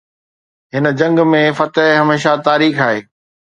هن 0.73 0.85
جنگ 0.99 1.17
۾ 1.33 1.41
فتح 1.59 1.85
هميشه 2.01 2.33
تاريخ 2.47 2.75
آهي. 2.87 2.99